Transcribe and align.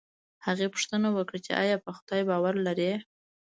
هغې 0.45 0.67
پوښتنه 0.73 1.07
وکړه 1.17 1.39
چې 1.45 1.51
ایا 1.63 1.77
په 1.85 1.91
خدای 1.97 2.21
باور 2.29 2.55
لرې 2.65 2.93